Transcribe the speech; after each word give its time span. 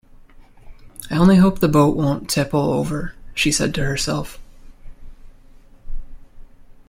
‘I 1.11 1.17
only 1.17 1.35
hope 1.37 1.59
the 1.59 1.67
boat 1.67 1.95
won’t 1.95 2.27
tipple 2.27 2.71
over!’ 2.73 3.13
she 3.35 3.51
said 3.51 3.71
to 3.75 3.85
herself. 3.85 4.39